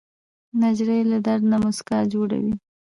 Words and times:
نجلۍ 0.61 1.01
له 1.11 1.17
درد 1.25 1.43
نه 1.51 1.57
موسکا 1.63 1.99
جوړوي. 2.13 2.53